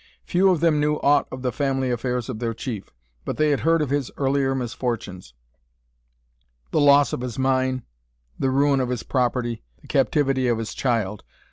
[0.25, 2.89] Few of them knew aught of the family affairs of their chief,
[3.23, 5.35] but they had heard of his earlier misfortunes:
[6.71, 7.83] the loss of his mine,
[8.39, 11.23] the ruin of his property, the captivity of his child.